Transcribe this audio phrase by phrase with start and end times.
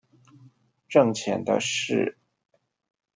[0.89, 2.17] 掙錢的事